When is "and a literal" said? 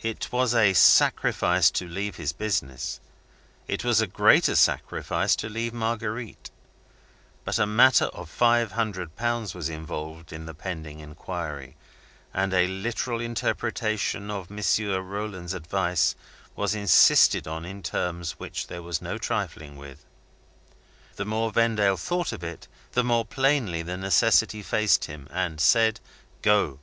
12.32-13.20